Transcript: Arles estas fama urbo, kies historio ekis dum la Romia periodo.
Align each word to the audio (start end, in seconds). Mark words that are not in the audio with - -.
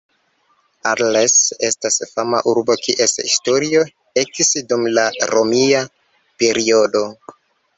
Arles 0.91 1.33
estas 1.67 1.97
fama 2.13 2.39
urbo, 2.53 2.77
kies 2.87 3.13
historio 3.25 3.83
ekis 4.23 4.51
dum 4.73 4.89
la 4.99 5.07
Romia 5.35 5.85
periodo. 6.41 7.07